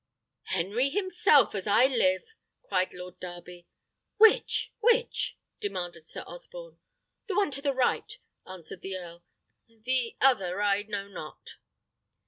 [0.45, 2.23] "Henry himself, as I live!"
[2.63, 3.67] cried Lord Darby.
[4.17, 4.73] "Which?
[4.79, 6.79] which?" demanded Sir Osborne.
[7.27, 9.23] "The one to the right," answered the earl;
[9.67, 11.57] "the other I know not."